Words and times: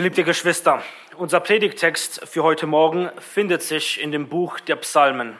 Geliebte 0.00 0.24
Geschwister, 0.24 0.82
unser 1.18 1.40
Predigtext 1.40 2.26
für 2.26 2.42
heute 2.42 2.66
Morgen 2.66 3.10
findet 3.18 3.62
sich 3.62 4.00
in 4.00 4.12
dem 4.12 4.30
Buch 4.30 4.58
der 4.58 4.76
Psalmen. 4.76 5.36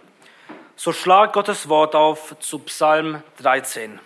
So 0.77 0.93
schlag 0.93 1.33
Gottes 1.33 1.71
Wort 1.71 1.95
auf 1.95 2.38
zu 2.40 2.59
Psalm 2.59 3.23
13. 3.38 3.99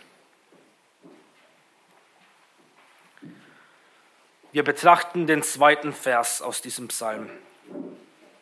Wir 4.53 4.63
betrachten 4.63 5.27
den 5.27 5.43
zweiten 5.43 5.93
Vers 5.93 6.41
aus 6.41 6.63
diesem 6.63 6.87
Psalm. 6.87 7.29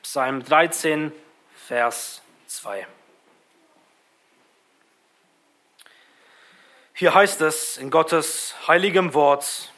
Psalm 0.03 0.45
13, 0.45 1.13
Vers 1.67 2.21
2. 2.47 2.87
Hier 6.93 7.15
heißt 7.15 7.41
es 7.41 7.79
in 7.79 7.91
Gottes 7.91 8.55
heiligem 8.69 9.15
Wort, 9.15 9.73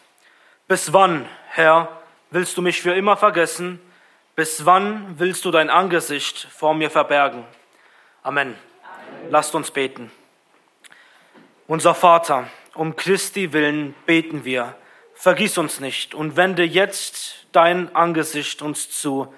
bis 0.66 0.92
wann, 0.92 1.28
Herr, 1.50 2.00
willst 2.34 2.56
du 2.58 2.62
mich 2.62 2.82
für 2.82 2.92
immer 2.92 3.16
vergessen? 3.16 3.80
Bis 4.34 4.66
wann 4.66 5.18
willst 5.18 5.44
du 5.44 5.52
dein 5.52 5.70
Angesicht 5.70 6.48
vor 6.50 6.74
mir 6.74 6.90
verbergen? 6.90 7.44
Amen. 8.22 8.48
Amen. 8.48 9.30
Lasst 9.30 9.54
uns 9.54 9.70
beten. 9.70 10.10
Unser 11.68 11.94
Vater, 11.94 12.48
um 12.74 12.96
Christi 12.96 13.52
willen 13.52 13.94
beten 14.04 14.44
wir, 14.44 14.74
vergiss 15.14 15.56
uns 15.56 15.78
nicht 15.78 16.14
und 16.14 16.36
wende 16.36 16.64
jetzt 16.64 17.46
dein 17.52 17.94
Angesicht 17.94 18.60
uns 18.62 18.90
zu. 18.90 19.32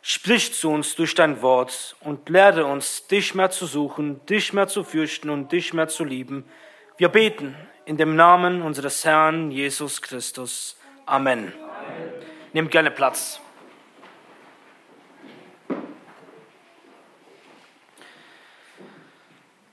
Sprich 0.00 0.54
zu 0.54 0.70
uns 0.70 0.96
durch 0.96 1.14
dein 1.14 1.42
Wort 1.42 1.96
und 2.00 2.28
lehre 2.28 2.64
uns, 2.64 3.06
dich 3.06 3.34
mehr 3.34 3.50
zu 3.50 3.66
suchen, 3.66 4.24
dich 4.26 4.52
mehr 4.52 4.68
zu 4.68 4.82
fürchten 4.82 5.30
und 5.30 5.52
dich 5.52 5.72
mehr 5.74 5.88
zu 5.88 6.04
lieben. 6.04 6.44
Wir 6.96 7.08
beten 7.08 7.54
in 7.84 7.96
dem 7.98 8.16
Namen 8.16 8.62
unseres 8.62 9.04
Herrn 9.04 9.50
Jesus 9.50 10.00
Christus. 10.02 10.76
Amen. 11.06 11.52
Nehmt 12.54 12.70
gerne 12.70 12.92
Platz. 12.92 13.40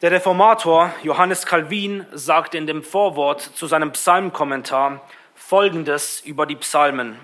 Der 0.02 0.10
Reformator 0.10 0.92
Johannes 1.04 1.46
Calvin 1.46 2.08
sagt 2.12 2.56
in 2.56 2.66
dem 2.66 2.82
Vorwort 2.82 3.40
zu 3.40 3.68
seinem 3.68 3.92
Psalmkommentar 3.92 5.08
Folgendes 5.36 6.22
über 6.22 6.48
die 6.48 6.56
Psalmen. 6.56 7.20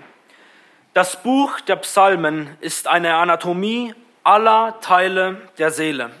Das 0.94 1.24
Buch 1.24 1.58
der 1.62 1.74
Psalmen 1.74 2.56
ist 2.60 2.86
eine 2.86 3.16
Anatomie 3.16 3.96
aller 4.22 4.78
Teile 4.80 5.48
der 5.58 5.72
Seele. 5.72 6.12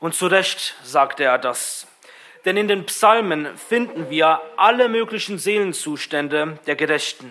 Und 0.00 0.14
zu 0.14 0.26
Recht 0.26 0.74
sagte 0.82 1.24
er 1.24 1.36
das. 1.36 1.86
Denn 2.46 2.56
in 2.56 2.68
den 2.68 2.86
Psalmen 2.86 3.58
finden 3.58 4.08
wir 4.08 4.40
alle 4.56 4.88
möglichen 4.88 5.36
Seelenzustände 5.36 6.58
der 6.66 6.76
Gerechten. 6.76 7.30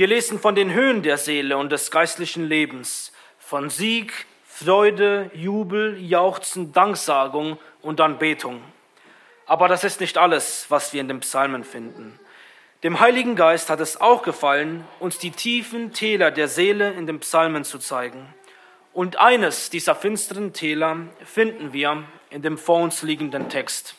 Wir 0.00 0.06
lesen 0.06 0.40
von 0.40 0.54
den 0.54 0.72
Höhen 0.72 1.02
der 1.02 1.18
Seele 1.18 1.58
und 1.58 1.70
des 1.70 1.90
geistlichen 1.90 2.46
Lebens, 2.46 3.12
von 3.38 3.68
Sieg, 3.68 4.24
Freude, 4.46 5.30
Jubel, 5.34 5.98
Jauchzen, 6.00 6.72
Danksagung 6.72 7.58
und 7.82 8.00
Anbetung. 8.00 8.62
Aber 9.44 9.68
das 9.68 9.84
ist 9.84 10.00
nicht 10.00 10.16
alles, 10.16 10.64
was 10.70 10.94
wir 10.94 11.02
in 11.02 11.08
den 11.08 11.20
Psalmen 11.20 11.64
finden. 11.64 12.18
Dem 12.82 12.98
Heiligen 13.00 13.36
Geist 13.36 13.68
hat 13.68 13.80
es 13.80 14.00
auch 14.00 14.22
gefallen, 14.22 14.86
uns 15.00 15.18
die 15.18 15.32
tiefen 15.32 15.92
Täler 15.92 16.30
der 16.30 16.48
Seele 16.48 16.92
in 16.92 17.06
den 17.06 17.20
Psalmen 17.20 17.64
zu 17.64 17.78
zeigen. 17.78 18.26
Und 18.94 19.18
eines 19.18 19.68
dieser 19.68 19.94
finsteren 19.94 20.54
Täler 20.54 20.96
finden 21.26 21.74
wir 21.74 22.04
in 22.30 22.40
dem 22.40 22.56
vor 22.56 22.80
uns 22.80 23.02
liegenden 23.02 23.50
Text. 23.50 23.96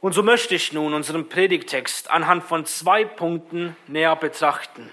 Und 0.00 0.14
so 0.14 0.22
möchte 0.22 0.54
ich 0.54 0.72
nun 0.72 0.94
unseren 0.94 1.28
Predigtext 1.28 2.10
anhand 2.10 2.44
von 2.44 2.64
zwei 2.64 3.04
Punkten 3.04 3.76
näher 3.86 4.16
betrachten. 4.16 4.90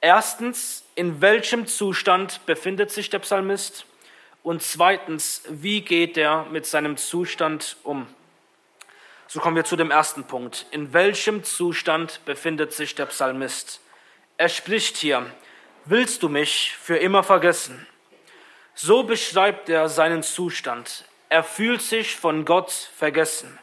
Erstens, 0.00 0.84
in 0.96 1.20
welchem 1.20 1.66
Zustand 1.66 2.44
befindet 2.44 2.90
sich 2.90 3.10
der 3.10 3.20
Psalmist? 3.20 3.86
Und 4.42 4.62
zweitens, 4.62 5.42
wie 5.48 5.82
geht 5.82 6.16
er 6.16 6.44
mit 6.50 6.66
seinem 6.66 6.96
Zustand 6.96 7.76
um? 7.84 8.06
So 9.28 9.40
kommen 9.40 9.56
wir 9.56 9.64
zu 9.64 9.76
dem 9.76 9.92
ersten 9.92 10.24
Punkt. 10.24 10.66
In 10.72 10.92
welchem 10.92 11.44
Zustand 11.44 12.20
befindet 12.24 12.72
sich 12.72 12.94
der 12.94 13.06
Psalmist? 13.06 13.80
Er 14.36 14.48
spricht 14.48 14.96
hier, 14.96 15.24
willst 15.84 16.24
du 16.24 16.28
mich 16.28 16.76
für 16.80 16.96
immer 16.96 17.22
vergessen? 17.22 17.86
So 18.74 19.04
beschreibt 19.04 19.68
er 19.68 19.88
seinen 19.88 20.24
Zustand. 20.24 21.04
Er 21.28 21.44
fühlt 21.44 21.82
sich 21.82 22.16
von 22.16 22.44
Gott 22.44 22.72
vergessen. 22.72 23.58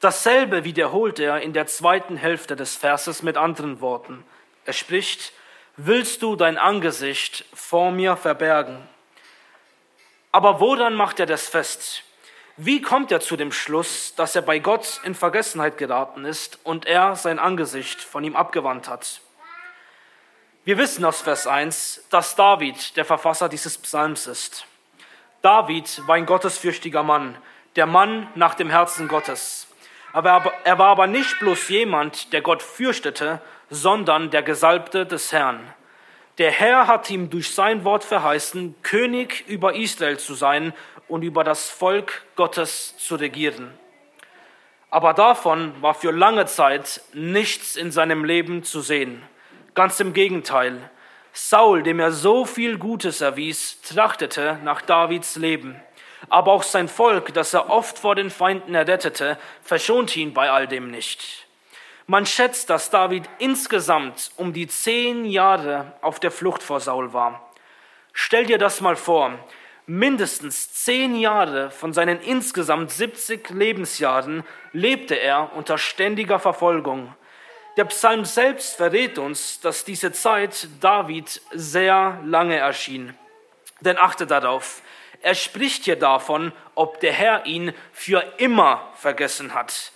Dasselbe 0.00 0.64
wiederholt 0.64 1.18
er 1.18 1.42
in 1.42 1.52
der 1.52 1.66
zweiten 1.66 2.16
Hälfte 2.16 2.56
des 2.56 2.74
Verses 2.74 3.22
mit 3.22 3.36
anderen 3.36 3.82
Worten. 3.82 4.24
Er 4.64 4.72
spricht, 4.72 5.32
willst 5.76 6.22
du 6.22 6.36
dein 6.36 6.56
Angesicht 6.56 7.44
vor 7.52 7.90
mir 7.90 8.16
verbergen? 8.16 8.78
Aber 10.32 10.58
woran 10.58 10.94
macht 10.94 11.20
er 11.20 11.26
das 11.26 11.48
fest? 11.48 12.04
Wie 12.56 12.80
kommt 12.80 13.12
er 13.12 13.20
zu 13.20 13.36
dem 13.36 13.52
Schluss, 13.52 14.14
dass 14.14 14.34
er 14.34 14.42
bei 14.42 14.58
Gott 14.58 15.00
in 15.04 15.14
Vergessenheit 15.14 15.76
geraten 15.76 16.24
ist 16.24 16.58
und 16.64 16.86
er 16.86 17.14
sein 17.16 17.38
Angesicht 17.38 18.00
von 18.00 18.24
ihm 18.24 18.36
abgewandt 18.36 18.88
hat? 18.88 19.20
Wir 20.64 20.78
wissen 20.78 21.04
aus 21.04 21.20
Vers 21.22 21.46
1, 21.46 22.06
dass 22.10 22.36
David 22.36 22.96
der 22.96 23.04
Verfasser 23.04 23.48
dieses 23.48 23.76
Psalms 23.76 24.26
ist. 24.26 24.66
David 25.42 26.06
war 26.06 26.16
ein 26.16 26.26
gottesfürchtiger 26.26 27.02
Mann, 27.02 27.36
der 27.76 27.86
Mann 27.86 28.28
nach 28.34 28.54
dem 28.54 28.70
Herzen 28.70 29.08
Gottes. 29.08 29.69
Aber 30.12 30.52
er 30.64 30.78
war 30.78 30.88
aber 30.88 31.06
nicht 31.06 31.38
bloß 31.38 31.68
jemand, 31.68 32.32
der 32.32 32.42
Gott 32.42 32.62
fürchtete, 32.62 33.40
sondern 33.68 34.30
der 34.30 34.42
Gesalbte 34.42 35.06
des 35.06 35.32
Herrn. 35.32 35.60
Der 36.38 36.50
Herr 36.50 36.86
hat 36.86 37.10
ihm 37.10 37.30
durch 37.30 37.54
sein 37.54 37.84
Wort 37.84 38.02
verheißen, 38.02 38.74
König 38.82 39.44
über 39.46 39.74
Israel 39.74 40.18
zu 40.18 40.34
sein 40.34 40.72
und 41.06 41.22
über 41.22 41.44
das 41.44 41.68
Volk 41.68 42.22
Gottes 42.34 42.96
zu 42.98 43.16
regieren. 43.16 43.72
Aber 44.90 45.14
davon 45.14 45.74
war 45.82 45.94
für 45.94 46.10
lange 46.10 46.46
Zeit 46.46 47.02
nichts 47.12 47.76
in 47.76 47.92
seinem 47.92 48.24
Leben 48.24 48.64
zu 48.64 48.80
sehen. 48.80 49.22
Ganz 49.74 50.00
im 50.00 50.12
Gegenteil. 50.12 50.90
Saul, 51.32 51.84
dem 51.84 52.00
er 52.00 52.10
so 52.10 52.44
viel 52.44 52.76
Gutes 52.76 53.20
erwies, 53.20 53.80
trachtete 53.82 54.58
nach 54.64 54.82
Davids 54.82 55.36
Leben 55.36 55.80
aber 56.28 56.52
auch 56.52 56.62
sein 56.62 56.88
Volk, 56.88 57.32
das 57.34 57.54
er 57.54 57.70
oft 57.70 57.98
vor 57.98 58.14
den 58.14 58.30
Feinden 58.30 58.74
errettete, 58.74 59.38
verschonte 59.62 60.20
ihn 60.20 60.34
bei 60.34 60.50
all 60.50 60.66
dem 60.66 60.90
nicht. 60.90 61.46
Man 62.06 62.26
schätzt, 62.26 62.70
dass 62.70 62.90
David 62.90 63.28
insgesamt 63.38 64.32
um 64.36 64.52
die 64.52 64.66
zehn 64.66 65.24
Jahre 65.24 65.92
auf 66.02 66.18
der 66.18 66.30
Flucht 66.30 66.62
vor 66.62 66.80
Saul 66.80 67.12
war. 67.12 67.50
Stell 68.12 68.46
dir 68.46 68.58
das 68.58 68.80
mal 68.80 68.96
vor, 68.96 69.38
mindestens 69.86 70.72
zehn 70.72 71.16
Jahre 71.16 71.70
von 71.70 71.92
seinen 71.92 72.20
insgesamt 72.20 72.90
70 72.90 73.50
Lebensjahren 73.50 74.44
lebte 74.72 75.14
er 75.14 75.52
unter 75.54 75.78
ständiger 75.78 76.38
Verfolgung. 76.38 77.14
Der 77.76 77.84
Psalm 77.84 78.24
selbst 78.24 78.76
verrät 78.76 79.18
uns, 79.18 79.60
dass 79.60 79.84
diese 79.84 80.12
Zeit 80.12 80.68
David 80.80 81.40
sehr 81.52 82.20
lange 82.24 82.56
erschien. 82.56 83.16
Denn 83.80 83.96
achte 83.96 84.26
darauf, 84.26 84.82
er 85.22 85.34
spricht 85.34 85.84
hier 85.84 85.96
davon, 85.96 86.52
ob 86.74 87.00
der 87.00 87.12
Herr 87.12 87.46
ihn 87.46 87.72
für 87.92 88.20
immer 88.38 88.88
vergessen 88.94 89.54
hat. 89.54 89.92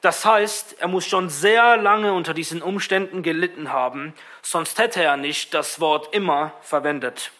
Das 0.00 0.24
heißt, 0.24 0.76
er 0.78 0.88
muss 0.88 1.06
schon 1.06 1.28
sehr 1.28 1.76
lange 1.76 2.12
unter 2.12 2.32
diesen 2.32 2.62
Umständen 2.62 3.22
gelitten 3.22 3.72
haben, 3.72 4.14
sonst 4.42 4.78
hätte 4.78 5.02
er 5.02 5.16
nicht 5.16 5.54
das 5.54 5.80
Wort 5.80 6.14
immer 6.14 6.52
verwendet. 6.60 7.32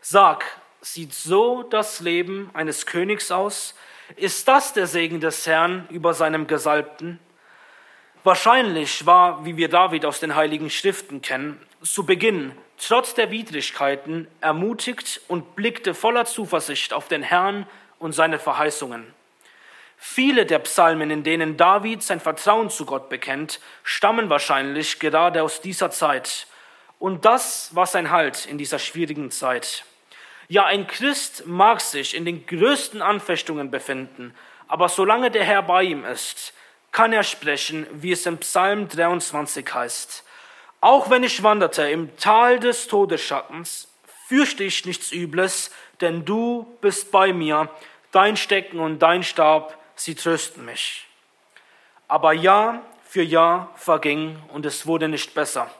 Sag, 0.00 0.44
sieht 0.80 1.12
so 1.12 1.62
das 1.64 2.00
Leben 2.00 2.50
eines 2.54 2.86
Königs 2.86 3.30
aus? 3.30 3.74
Ist 4.16 4.48
das 4.48 4.72
der 4.72 4.86
Segen 4.86 5.20
des 5.20 5.46
Herrn 5.46 5.86
über 5.90 6.14
seinem 6.14 6.46
Gesalbten? 6.46 7.20
Wahrscheinlich 8.24 9.04
war, 9.04 9.44
wie 9.44 9.58
wir 9.58 9.68
David 9.68 10.06
aus 10.06 10.20
den 10.20 10.34
heiligen 10.34 10.70
Schriften 10.70 11.20
kennen, 11.20 11.60
zu 11.82 12.06
Beginn 12.06 12.52
trotz 12.78 13.14
der 13.14 13.30
Widrigkeiten 13.30 14.28
ermutigt 14.40 15.20
und 15.28 15.56
blickte 15.56 15.94
voller 15.94 16.24
Zuversicht 16.24 16.92
auf 16.92 17.08
den 17.08 17.22
Herrn 17.22 17.66
und 17.98 18.12
seine 18.12 18.38
Verheißungen. 18.38 19.14
Viele 19.96 20.46
der 20.46 20.60
Psalmen, 20.60 21.10
in 21.10 21.24
denen 21.24 21.56
David 21.56 22.04
sein 22.04 22.20
Vertrauen 22.20 22.70
zu 22.70 22.86
Gott 22.86 23.08
bekennt, 23.08 23.58
stammen 23.82 24.30
wahrscheinlich 24.30 25.00
gerade 25.00 25.42
aus 25.42 25.60
dieser 25.60 25.90
Zeit. 25.90 26.46
Und 27.00 27.24
das 27.24 27.74
war 27.74 27.86
sein 27.86 28.10
Halt 28.10 28.46
in 28.46 28.58
dieser 28.58 28.78
schwierigen 28.78 29.32
Zeit. 29.32 29.84
Ja, 30.46 30.64
ein 30.66 30.86
Christ 30.86 31.46
mag 31.46 31.80
sich 31.80 32.16
in 32.16 32.24
den 32.24 32.46
größten 32.46 33.02
Anfechtungen 33.02 33.70
befinden, 33.70 34.34
aber 34.68 34.88
solange 34.88 35.30
der 35.30 35.44
Herr 35.44 35.62
bei 35.62 35.82
ihm 35.82 36.04
ist, 36.04 36.52
kann 36.92 37.12
er 37.12 37.24
sprechen, 37.24 37.86
wie 37.92 38.12
es 38.12 38.24
im 38.24 38.38
Psalm 38.38 38.88
23 38.88 39.66
heißt. 39.72 40.24
Auch 40.80 41.10
wenn 41.10 41.24
ich 41.24 41.42
wanderte 41.42 41.90
im 41.90 42.16
Tal 42.16 42.60
des 42.60 42.86
Todesschattens, 42.86 43.88
fürchte 44.28 44.62
ich 44.62 44.84
nichts 44.84 45.10
Übles, 45.10 45.72
denn 46.00 46.24
du 46.24 46.76
bist 46.80 47.10
bei 47.10 47.32
mir, 47.32 47.68
dein 48.12 48.36
Stecken 48.36 48.78
und 48.78 49.00
dein 49.00 49.24
Stab, 49.24 49.76
sie 49.96 50.14
trösten 50.14 50.64
mich. 50.64 51.06
Aber 52.06 52.32
Jahr 52.32 52.82
für 53.02 53.22
Jahr 53.22 53.72
verging 53.74 54.40
und 54.52 54.66
es 54.66 54.86
wurde 54.86 55.08
nicht 55.08 55.34
besser. 55.34 55.70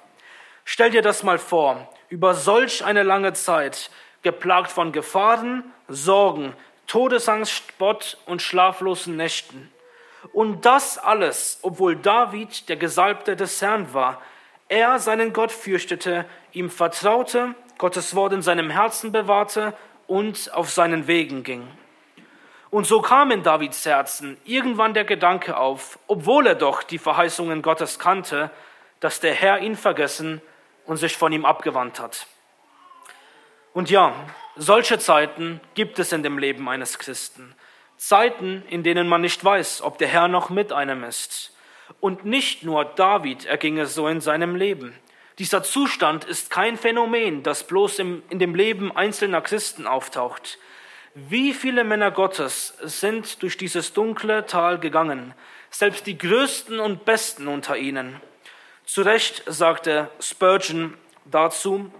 Stell 0.64 0.90
dir 0.90 1.02
das 1.02 1.22
mal 1.22 1.38
vor, 1.38 1.88
über 2.08 2.34
solch 2.34 2.84
eine 2.84 3.02
lange 3.02 3.34
Zeit, 3.34 3.90
geplagt 4.22 4.72
von 4.72 4.92
Gefahren, 4.92 5.72
Sorgen, 5.86 6.54
Todesangst, 6.86 7.52
Spott 7.52 8.16
und 8.26 8.42
schlaflosen 8.42 9.16
Nächten. 9.16 9.72
Und 10.32 10.66
das 10.66 10.98
alles, 10.98 11.60
obwohl 11.62 11.96
David 11.96 12.68
der 12.68 12.76
Gesalbte 12.76 13.36
des 13.36 13.62
Herrn 13.62 13.94
war, 13.94 14.20
er 14.68 14.98
seinen 14.98 15.32
Gott 15.32 15.52
fürchtete, 15.52 16.24
ihm 16.52 16.70
vertraute, 16.70 17.54
Gottes 17.78 18.14
Wort 18.14 18.32
in 18.32 18.42
seinem 18.42 18.70
Herzen 18.70 19.12
bewahrte 19.12 19.74
und 20.06 20.52
auf 20.52 20.70
seinen 20.70 21.06
Wegen 21.06 21.42
ging. 21.42 21.66
Und 22.70 22.86
so 22.86 23.00
kam 23.00 23.30
in 23.30 23.42
Davids 23.42 23.86
Herzen 23.86 24.36
irgendwann 24.44 24.92
der 24.92 25.04
Gedanke 25.04 25.56
auf, 25.56 25.98
obwohl 26.06 26.46
er 26.46 26.54
doch 26.54 26.82
die 26.82 26.98
Verheißungen 26.98 27.62
Gottes 27.62 27.98
kannte, 27.98 28.50
dass 29.00 29.20
der 29.20 29.32
Herr 29.32 29.60
ihn 29.60 29.76
vergessen 29.76 30.42
und 30.84 30.98
sich 30.98 31.16
von 31.16 31.32
ihm 31.32 31.44
abgewandt 31.44 32.00
hat. 32.00 32.26
Und 33.72 33.90
ja, 33.90 34.12
solche 34.56 34.98
Zeiten 34.98 35.60
gibt 35.74 35.98
es 35.98 36.12
in 36.12 36.22
dem 36.22 36.36
Leben 36.36 36.68
eines 36.68 36.98
Christen. 36.98 37.54
Zeiten, 37.96 38.64
in 38.68 38.82
denen 38.82 39.08
man 39.08 39.20
nicht 39.20 39.44
weiß, 39.44 39.82
ob 39.82 39.98
der 39.98 40.08
Herr 40.08 40.28
noch 40.28 40.50
mit 40.50 40.72
einem 40.72 41.04
ist. 41.04 41.56
Und 42.00 42.24
nicht 42.24 42.62
nur 42.62 42.84
David 42.84 43.46
erging 43.46 43.78
es 43.78 43.94
so 43.94 44.08
in 44.08 44.20
seinem 44.20 44.56
Leben. 44.56 44.94
Dieser 45.38 45.62
Zustand 45.62 46.24
ist 46.24 46.50
kein 46.50 46.76
Phänomen, 46.76 47.42
das 47.42 47.64
bloß 47.64 48.00
im, 48.00 48.22
in 48.28 48.38
dem 48.38 48.54
Leben 48.54 48.94
einzelner 48.96 49.40
Christen 49.40 49.86
auftaucht. 49.86 50.58
Wie 51.14 51.52
viele 51.52 51.84
Männer 51.84 52.10
Gottes 52.10 52.76
sind 52.82 53.42
durch 53.42 53.56
dieses 53.56 53.92
dunkle 53.92 54.46
Tal 54.46 54.78
gegangen, 54.78 55.34
selbst 55.70 56.06
die 56.06 56.18
größten 56.18 56.80
und 56.80 57.04
besten 57.04 57.48
unter 57.48 57.76
ihnen. 57.76 58.20
Zu 58.84 59.02
Recht 59.02 59.42
sagte 59.46 60.10
Spurgeon 60.18 60.94
dazu, 61.24 61.92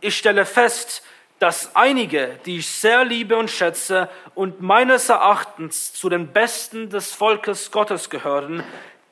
ich 0.00 0.16
stelle 0.16 0.46
fest, 0.46 1.02
dass 1.38 1.74
einige, 1.74 2.38
die 2.44 2.58
ich 2.58 2.68
sehr 2.68 3.04
liebe 3.04 3.36
und 3.36 3.50
schätze 3.50 4.08
und 4.34 4.60
meines 4.60 5.08
Erachtens 5.08 5.92
zu 5.92 6.08
den 6.08 6.32
Besten 6.32 6.90
des 6.90 7.12
Volkes 7.14 7.70
Gottes 7.70 8.10
gehören, 8.10 8.62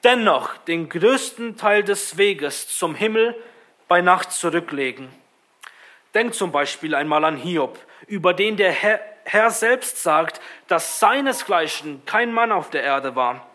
dennoch 0.04 0.56
den 0.58 0.88
größten 0.88 1.56
Teil 1.56 1.82
des 1.82 2.16
Weges 2.16 2.68
zum 2.68 2.94
Himmel 2.94 3.34
bei 3.88 4.00
Nacht 4.00 4.32
zurücklegen. 4.32 5.08
Denk 6.14 6.34
zum 6.34 6.52
Beispiel 6.52 6.94
einmal 6.94 7.24
an 7.24 7.36
Hiob, 7.36 7.78
über 8.06 8.34
den 8.34 8.56
der 8.56 8.72
Herr, 8.72 9.00
Herr 9.24 9.50
selbst 9.50 10.02
sagt, 10.02 10.40
dass 10.68 11.00
seinesgleichen 11.00 12.02
kein 12.06 12.32
Mann 12.32 12.50
auf 12.50 12.70
der 12.70 12.82
Erde 12.82 13.14
war. 13.14 13.46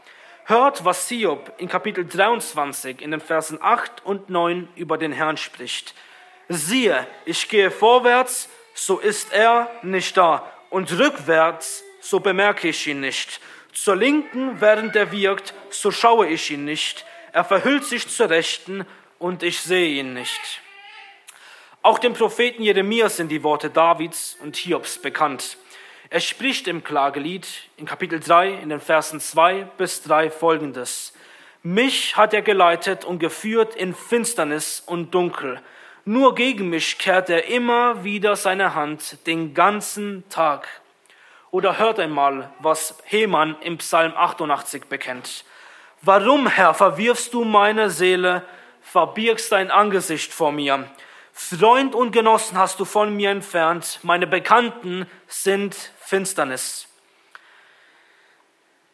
Hört, 0.46 0.86
was 0.86 1.08
Hiob 1.08 1.54
in 1.58 1.70
Kapitel 1.70 2.06
23 2.06 3.02
in 3.02 3.12
den 3.12 3.22
Versen 3.22 3.60
8 3.62 4.06
und 4.06 4.30
9 4.30 4.68
über 4.76 4.98
den 4.98 5.14
Herrn 5.14 5.38
spricht. 5.38 5.96
Siehe, 6.50 7.08
ich 7.26 7.48
gehe 7.50 7.72
vorwärts, 7.72 8.50
so 8.74 9.00
ist 9.00 9.32
er 9.34 9.72
nicht 9.82 10.18
da, 10.18 10.52
und 10.70 10.92
rückwärts, 11.00 11.84
so 12.02 12.20
bemerke 12.20 12.68
ich 12.68 12.86
ihn 12.88 13.00
nicht. 13.00 13.40
Zur 13.74 13.96
Linken, 13.96 14.62
während 14.62 14.96
er 14.96 15.12
wirkt, 15.12 15.54
so 15.70 15.92
schaue 15.92 16.28
ich 16.28 16.52
ihn 16.52 16.66
nicht. 16.66 17.06
Er 17.32 17.44
verhüllt 17.44 17.84
sich 17.86 18.08
zur 18.08 18.30
Rechten, 18.30 18.86
und 19.24 19.42
ich 19.42 19.62
sehe 19.62 20.02
ihn 20.02 20.14
nicht. 20.14 20.62
Auch 21.82 21.98
dem 21.98 22.14
Propheten 22.14 22.62
Jeremia 22.62 23.08
sind 23.08 23.30
die 23.30 23.42
Worte 23.42 23.70
Davids 23.70 24.38
und 24.42 24.58
Hiobs 24.58 24.98
bekannt. 24.98 25.58
Er 26.10 26.20
spricht 26.20 26.68
im 26.68 26.84
Klagelied 26.84 27.48
in 27.78 27.86
Kapitel 27.86 28.20
3 28.20 28.50
in 28.56 28.68
den 28.68 28.82
Versen 28.82 29.22
2 29.22 29.68
bis 29.78 30.04
3 30.04 30.30
folgendes. 30.30 31.14
Mich 31.62 32.18
hat 32.18 32.34
er 32.34 32.42
geleitet 32.42 33.06
und 33.06 33.20
geführt 33.20 33.76
in 33.76 33.96
Finsternis 33.96 34.84
und 34.86 35.16
Dunkel. 35.16 35.62
Nur 36.04 36.36
gegen 36.36 36.70
mich 36.70 36.98
kehrt 36.98 37.30
er 37.30 37.48
immer 37.48 38.04
wieder 38.04 38.36
seine 38.36 38.76
Hand 38.76 39.26
den 39.26 39.54
ganzen 39.54 40.28
Tag. 40.28 40.68
Oder 41.54 41.78
hört 41.78 42.00
einmal, 42.00 42.50
was 42.58 42.98
Heman 43.04 43.56
im 43.62 43.78
Psalm 43.78 44.14
88 44.18 44.86
bekennt. 44.86 45.46
Warum, 46.02 46.48
Herr, 46.48 46.74
verwirfst 46.74 47.32
du 47.32 47.44
meine 47.44 47.92
Seele, 47.92 48.42
verbirgst 48.82 49.52
dein 49.52 49.70
Angesicht 49.70 50.34
vor 50.34 50.52
mir? 50.52 50.90
Freund 51.32 51.94
und 51.94 52.12
Genossen 52.12 52.58
hast 52.58 52.80
du 52.80 52.86
von 52.86 53.16
mir 53.16 53.30
entfernt, 53.30 54.00
meine 54.02 54.26
Bekannten 54.26 55.06
sind 55.28 55.76
Finsternis. 56.00 56.88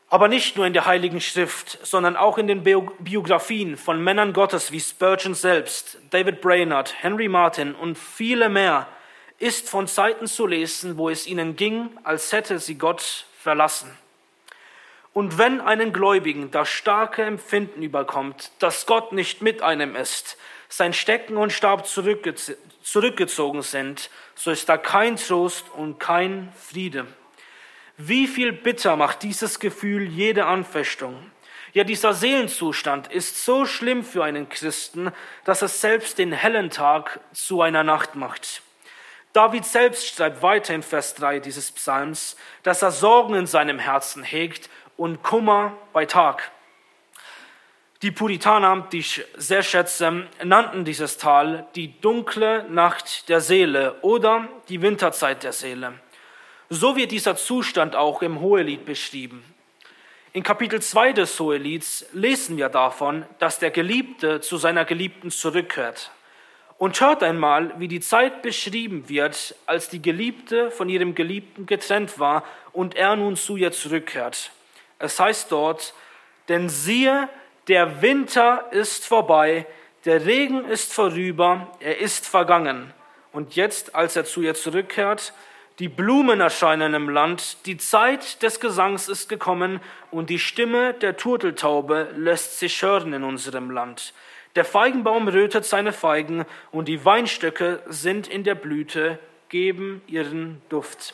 Aber 0.09 0.27
nicht 0.27 0.57
nur 0.57 0.65
in 0.65 0.73
der 0.73 0.85
Heiligen 0.85 1.21
Schrift, 1.21 1.79
sondern 1.83 2.17
auch 2.17 2.37
in 2.37 2.47
den 2.47 2.63
Biografien 2.63 3.77
von 3.77 4.03
Männern 4.03 4.33
Gottes 4.33 4.73
wie 4.73 4.81
Spurgeon 4.81 5.33
selbst, 5.33 5.97
David 6.09 6.41
Brainerd, 6.41 6.93
Henry 7.01 7.29
Martin 7.29 7.73
und 7.73 7.97
viele 7.97 8.49
mehr 8.49 8.85
ist 9.39 9.69
von 9.69 9.87
Zeiten 9.87 10.27
zu 10.27 10.45
lesen, 10.45 10.97
wo 10.97 11.09
es 11.09 11.25
ihnen 11.25 11.55
ging, 11.55 11.89
als 12.03 12.31
hätte 12.33 12.59
sie 12.59 12.75
Gott 12.77 13.25
verlassen. 13.39 13.97
Und 15.13 15.37
wenn 15.37 15.59
einen 15.59 15.91
Gläubigen 15.91 16.51
das 16.51 16.69
starke 16.69 17.23
Empfinden 17.23 17.81
überkommt, 17.81 18.51
dass 18.59 18.85
Gott 18.85 19.11
nicht 19.11 19.41
mit 19.41 19.61
einem 19.61 19.95
ist, 19.95 20.37
sein 20.67 20.93
Stecken 20.93 21.35
und 21.37 21.51
Stab 21.51 21.87
zurückgezogen 21.87 23.61
sind, 23.63 24.09
so 24.35 24.51
ist 24.51 24.69
da 24.69 24.77
kein 24.77 25.15
Trost 25.15 25.65
und 25.75 25.99
kein 25.99 26.53
Friede. 26.55 27.07
Wie 27.97 28.27
viel 28.27 28.53
bitter 28.53 28.95
macht 28.95 29.23
dieses 29.23 29.59
Gefühl 29.59 30.03
jede 30.03 30.45
Anfechtung? 30.45 31.31
Ja, 31.73 31.83
dieser 31.83 32.13
Seelenzustand 32.13 33.11
ist 33.11 33.43
so 33.43 33.65
schlimm 33.65 34.03
für 34.03 34.23
einen 34.23 34.47
Christen, 34.47 35.11
dass 35.43 35.61
es 35.61 35.81
selbst 35.81 36.17
den 36.17 36.31
hellen 36.31 36.69
Tag 36.69 37.19
zu 37.33 37.61
einer 37.61 37.83
Nacht 37.83 38.15
macht. 38.15 38.61
David 39.33 39.63
selbst 39.63 40.15
schreibt 40.15 40.41
weiter 40.41 40.73
in 40.73 40.81
Vers 40.81 41.13
3 41.15 41.39
dieses 41.39 41.71
Psalms, 41.71 42.35
dass 42.63 42.81
er 42.81 42.91
Sorgen 42.91 43.35
in 43.35 43.45
seinem 43.45 43.77
Herzen 43.77 44.23
hegt 44.23 44.69
und 44.97 45.21
Kummer 45.21 45.77
bei 45.93 46.05
Tag. 46.05 46.51
Die 48.01 48.11
Puritaner, 48.11 48.87
die 48.91 48.99
ich 48.99 49.25
sehr 49.35 49.61
schätze, 49.61 50.27
nannten 50.43 50.85
dieses 50.85 51.17
Tal 51.17 51.67
die 51.75 51.99
dunkle 51.99 52.63
Nacht 52.69 53.29
der 53.29 53.41
Seele 53.41 54.01
oder 54.01 54.47
die 54.69 54.81
Winterzeit 54.81 55.43
der 55.43 55.53
Seele. 55.53 55.93
So 56.69 56.95
wird 56.95 57.11
dieser 57.11 57.35
Zustand 57.35 57.95
auch 57.95 58.21
im 58.21 58.39
Hohelied 58.39 58.85
beschrieben. 58.85 59.43
In 60.31 60.43
Kapitel 60.43 60.81
2 60.81 61.13
des 61.13 61.39
Hohelieds 61.39 62.05
lesen 62.13 62.57
wir 62.57 62.69
davon, 62.69 63.25
dass 63.39 63.59
der 63.59 63.71
Geliebte 63.71 64.41
zu 64.41 64.57
seiner 64.57 64.85
Geliebten 64.85 65.29
zurückkehrt. 65.29 66.11
Und 66.79 66.99
hört 67.01 67.23
einmal, 67.23 67.73
wie 67.77 67.89
die 67.89 67.99
Zeit 67.99 68.41
beschrieben 68.41 69.09
wird, 69.09 69.53
als 69.65 69.89
die 69.89 70.01
Geliebte 70.01 70.71
von 70.71 70.87
ihrem 70.87 71.13
Geliebten 71.13 71.65
getrennt 71.65 72.19
war 72.19 72.43
und 72.71 72.95
er 72.95 73.17
nun 73.17 73.35
zu 73.35 73.57
ihr 73.57 73.73
zurückkehrt. 73.73 74.51
Es 74.97 75.19
heißt 75.19 75.51
dort, 75.51 75.93
denn 76.47 76.69
siehe, 76.69 77.27
der 77.67 78.01
Winter 78.01 78.69
ist 78.71 79.05
vorbei, 79.05 79.67
der 80.05 80.25
Regen 80.25 80.63
ist 80.63 80.93
vorüber, 80.93 81.67
er 81.81 81.99
ist 81.99 82.25
vergangen. 82.25 82.93
Und 83.33 83.57
jetzt, 83.57 83.93
als 83.93 84.15
er 84.15 84.23
zu 84.23 84.41
ihr 84.41 84.55
zurückkehrt, 84.55 85.33
die 85.79 85.89
Blumen 85.89 86.39
erscheinen 86.39 86.93
im 86.93 87.09
Land, 87.09 87.65
die 87.65 87.77
Zeit 87.77 88.41
des 88.41 88.61
Gesangs 88.61 89.09
ist 89.09 89.27
gekommen 89.27 89.81
und 90.11 90.29
die 90.29 90.39
Stimme 90.39 90.93
der 90.93 91.17
Turteltaube 91.17 92.07
lässt 92.15 92.57
sich 92.57 92.81
hören 92.81 93.11
in 93.11 93.23
unserem 93.23 93.69
Land. 93.69 94.13
Der 94.55 94.65
Feigenbaum 94.65 95.27
rötet 95.27 95.65
seine 95.65 95.93
Feigen 95.93 96.45
und 96.71 96.87
die 96.87 97.05
Weinstöcke 97.05 97.81
sind 97.87 98.27
in 98.27 98.43
der 98.43 98.55
Blüte, 98.55 99.19
geben 99.49 100.01
ihren 100.07 100.61
Duft. 100.69 101.13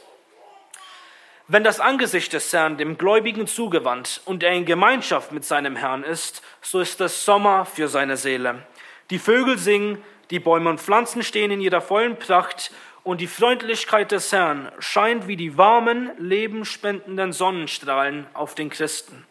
Wenn 1.47 1.63
das 1.63 1.79
Angesicht 1.79 2.33
des 2.33 2.51
Herrn 2.53 2.77
dem 2.77 2.97
Gläubigen 2.97 3.45
zugewandt 3.45 4.21
und 4.25 4.41
er 4.41 4.53
in 4.53 4.65
Gemeinschaft 4.65 5.31
mit 5.31 5.45
seinem 5.45 5.75
Herrn 5.75 6.03
ist, 6.03 6.41
so 6.61 6.79
ist 6.79 6.99
es 7.01 7.23
Sommer 7.23 7.65
für 7.65 7.87
seine 7.87 8.17
Seele. 8.17 8.65
Die 9.11 9.19
Vögel 9.19 9.59
singen, 9.59 10.01
die 10.31 10.39
Bäume 10.39 10.71
und 10.71 10.81
Pflanzen 10.81 11.21
stehen 11.21 11.51
in 11.51 11.61
ihrer 11.61 11.81
vollen 11.81 12.17
Pracht 12.17 12.71
und 13.03 13.21
die 13.21 13.27
Freundlichkeit 13.27 14.11
des 14.11 14.31
Herrn 14.31 14.71
scheint 14.79 15.27
wie 15.27 15.37
die 15.37 15.55
warmen, 15.55 16.09
lebenspendenden 16.17 17.31
Sonnenstrahlen 17.31 18.25
auf 18.33 18.55
den 18.55 18.71
Christen. 18.71 19.23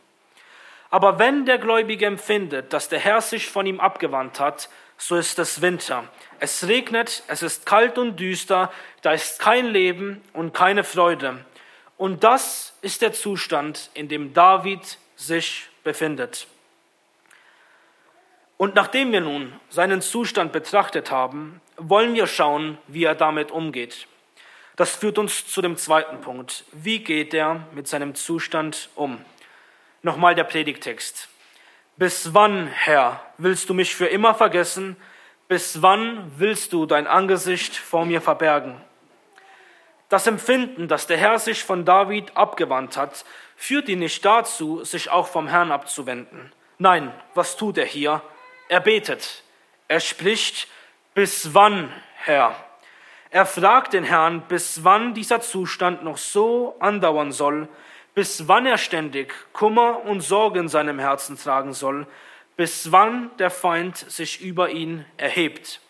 Aber 0.94 1.18
wenn 1.18 1.44
der 1.44 1.58
Gläubige 1.58 2.06
empfindet, 2.06 2.72
dass 2.72 2.88
der 2.88 3.00
Herr 3.00 3.20
sich 3.20 3.48
von 3.48 3.66
ihm 3.66 3.80
abgewandt 3.80 4.38
hat, 4.38 4.68
so 4.96 5.16
ist 5.16 5.40
es 5.40 5.60
Winter. 5.60 6.04
Es 6.38 6.68
regnet, 6.68 7.24
es 7.26 7.42
ist 7.42 7.66
kalt 7.66 7.98
und 7.98 8.20
düster, 8.20 8.70
da 9.02 9.10
ist 9.10 9.40
kein 9.40 9.66
Leben 9.66 10.22
und 10.34 10.54
keine 10.54 10.84
Freude. 10.84 11.44
Und 11.96 12.22
das 12.22 12.78
ist 12.80 13.02
der 13.02 13.12
Zustand, 13.12 13.90
in 13.94 14.06
dem 14.06 14.34
David 14.34 14.98
sich 15.16 15.66
befindet. 15.82 16.46
Und 18.56 18.76
nachdem 18.76 19.10
wir 19.10 19.20
nun 19.20 19.52
seinen 19.70 20.00
Zustand 20.00 20.52
betrachtet 20.52 21.10
haben, 21.10 21.60
wollen 21.76 22.14
wir 22.14 22.28
schauen, 22.28 22.78
wie 22.86 23.02
er 23.02 23.16
damit 23.16 23.50
umgeht. 23.50 24.06
Das 24.76 24.94
führt 24.94 25.18
uns 25.18 25.44
zu 25.44 25.60
dem 25.60 25.76
zweiten 25.76 26.20
Punkt. 26.20 26.64
Wie 26.70 27.00
geht 27.00 27.34
er 27.34 27.66
mit 27.74 27.88
seinem 27.88 28.14
Zustand 28.14 28.90
um? 28.94 29.24
Nochmal 30.04 30.36
der 30.36 30.44
Predigtext. 30.44 31.28
Bis 31.96 32.32
wann, 32.32 32.68
Herr, 32.68 33.20
willst 33.38 33.68
du 33.68 33.74
mich 33.74 33.96
für 33.96 34.06
immer 34.06 34.34
vergessen? 34.34 34.96
bis 35.48 35.82
wann 35.82 36.32
willst 36.36 36.72
du 36.72 36.86
dein 36.86 37.06
Angesicht 37.06 37.76
vor 37.76 38.04
mir 38.06 38.20
verbergen? 38.20 38.80
Das 40.08 40.26
Empfinden, 40.26 40.88
dass 40.88 41.06
der 41.06 41.16
Herr 41.16 41.38
sich 41.38 41.64
von 41.64 41.84
David 41.84 42.36
abgewandt 42.36 42.96
hat, 42.96 43.24
führt 43.56 43.88
ihn 43.88 43.98
nicht 43.98 44.24
dazu, 44.24 44.84
sich 44.84 45.10
auch 45.10 45.26
vom 45.26 45.48
Herrn 45.48 45.72
abzuwenden. 45.72 46.52
Nein, 46.78 47.12
was 47.34 47.56
tut 47.56 47.78
er 47.78 47.86
hier? 47.86 48.22
Er 48.68 48.80
betet. 48.80 49.42
Er 49.88 50.00
spricht, 50.00 50.68
bis 51.14 51.54
wann, 51.54 51.92
Herr? 52.16 52.56
Er 53.30 53.46
fragt 53.46 53.92
den 53.92 54.04
Herrn, 54.04 54.42
bis 54.48 54.84
wann 54.84 55.14
dieser 55.14 55.40
Zustand 55.40 56.04
noch 56.04 56.18
so 56.18 56.76
andauern 56.78 57.32
soll, 57.32 57.68
bis 58.14 58.48
wann 58.48 58.66
er 58.66 58.78
ständig 58.78 59.34
Kummer 59.52 60.04
und 60.04 60.20
Sorge 60.20 60.60
in 60.60 60.68
seinem 60.68 60.98
Herzen 60.98 61.38
tragen 61.38 61.72
soll, 61.72 62.06
bis 62.56 62.92
wann 62.92 63.30
der 63.38 63.50
Feind 63.50 63.96
sich 63.96 64.40
über 64.40 64.70
ihn 64.70 65.04
erhebt. 65.16 65.80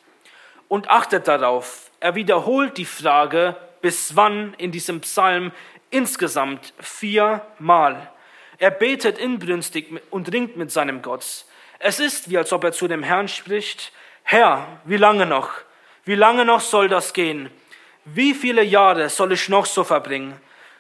Und 0.69 0.88
achtet 0.90 1.28
darauf, 1.28 1.90
er 2.00 2.14
wiederholt 2.14 2.78
die 2.78 2.87
Frage, 2.87 3.57
bis 3.83 4.16
wann 4.16 4.54
in 4.54 4.73
diesem 4.73 5.00
Psalm 5.02 5.52
insgesamt 5.90 6.73
viermal. 6.81 8.11
Er 8.59 8.71
betet 8.71 9.19
inbrünstig 9.19 10.00
und 10.11 10.33
ringt 10.33 10.57
mit 10.57 10.71
seinem 10.71 11.02
Gott. 11.02 11.45
Es 11.78 12.00
ist 12.00 12.31
wie 12.31 12.38
als 12.38 12.52
ob 12.52 12.64
er 12.64 12.73
zu 12.73 12.88
dem 12.88 13.02
Herrn 13.02 13.28
spricht, 13.28 13.93
Herr, 14.23 14.81
wie 14.87 14.97
lange 14.97 15.26
noch? 15.26 15.50
Wie 16.04 16.14
lange 16.14 16.47
noch 16.47 16.61
soll 16.61 16.88
das 16.88 17.12
gehen? 17.12 17.50
Wie 18.07 18.33
viele 18.33 18.62
Jahre 18.62 19.11
soll 19.11 19.33
ich 19.33 19.49
noch 19.50 19.66
so 19.66 19.85
verbringen? 19.85 20.35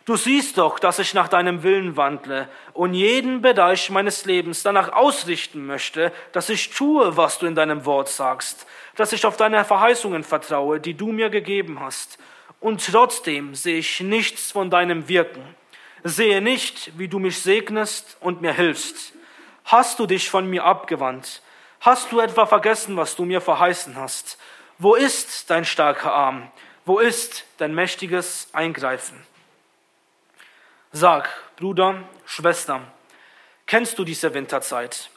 Du 0.04 0.16
siehst 0.16 0.58
doch, 0.58 0.78
dass 0.78 0.98
ich 0.98 1.14
nach 1.14 1.28
deinem 1.28 1.62
Willen 1.62 1.96
wandle 1.96 2.48
und 2.74 2.92
jeden 2.92 3.40
Bereich 3.40 3.88
meines 3.88 4.26
Lebens 4.26 4.62
danach 4.62 4.92
ausrichten 4.92 5.64
möchte, 5.64 6.12
dass 6.32 6.50
ich 6.50 6.68
tue, 6.70 7.16
was 7.16 7.38
du 7.38 7.46
in 7.46 7.54
deinem 7.54 7.86
Wort 7.86 8.10
sagst, 8.10 8.66
dass 8.96 9.14
ich 9.14 9.24
auf 9.24 9.38
deine 9.38 9.64
Verheißungen 9.64 10.22
vertraue, 10.22 10.78
die 10.78 10.92
du 10.92 11.06
mir 11.06 11.30
gegeben 11.30 11.80
hast. 11.80 12.18
Und 12.60 12.84
trotzdem 12.84 13.54
sehe 13.54 13.78
ich 13.78 14.00
nichts 14.00 14.52
von 14.52 14.68
deinem 14.68 15.08
Wirken, 15.08 15.42
sehe 16.02 16.42
nicht, 16.42 16.98
wie 16.98 17.08
du 17.08 17.18
mich 17.18 17.40
segnest 17.40 18.18
und 18.20 18.42
mir 18.42 18.52
hilfst. 18.52 19.14
Hast 19.64 19.98
du 19.98 20.06
dich 20.06 20.28
von 20.28 20.48
mir 20.50 20.64
abgewandt? 20.64 21.40
Hast 21.80 22.12
du 22.12 22.20
etwa 22.20 22.44
vergessen, 22.44 22.98
was 22.98 23.16
du 23.16 23.24
mir 23.24 23.40
verheißen 23.40 23.96
hast? 23.96 24.38
Wo 24.78 24.96
ist 24.96 25.48
dein 25.48 25.64
starker 25.64 26.12
Arm? 26.12 26.50
Wo 26.84 26.98
ist 26.98 27.46
dein 27.56 27.74
mächtiges 27.74 28.48
Eingreifen? 28.52 29.18
Sag, 30.96 31.28
Bruder, 31.56 32.04
Schwester, 32.24 32.80
kennst 33.66 33.98
du 33.98 34.04
diese 34.04 34.32
Winterzeit? 34.32 35.10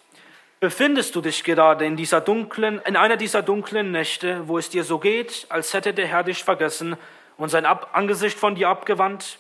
Befindest 0.60 1.16
du 1.16 1.22
dich 1.22 1.44
gerade 1.44 1.86
in 1.86 1.96
dieser 1.96 2.20
dunklen, 2.20 2.82
in 2.84 2.96
einer 2.96 3.16
dieser 3.16 3.44
dunklen 3.44 3.92
Nächte, 3.92 4.48
wo 4.48 4.58
es 4.58 4.72
dir 4.72 4.84
so 4.84 4.98
geht, 4.98 5.46
als 5.50 5.76
hätte 5.76 5.94
der 5.94 6.08
Herr 6.08 6.24
dich 6.24 6.44
vergessen 6.44 6.98
und 7.38 7.50
sein 7.50 7.68
Ab 7.68 7.92
Angesicht 7.94 8.40
von 8.40 8.56
dir 8.56 8.70
abgewandt? 8.70 9.38